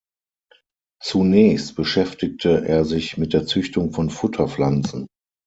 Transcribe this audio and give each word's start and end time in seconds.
Zunächst 0.99 1.75
beschäftigte 1.75 2.65
er 2.67 2.85
sich 2.85 3.19
mit 3.19 3.33
der 3.33 3.45
Züchtung 3.45 3.91
von 3.93 4.09
Futterpflanzen. 4.09 5.05